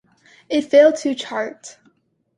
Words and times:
It 0.49 0.61
failed 0.61 0.95
to 0.95 1.13
chart. 1.13 1.77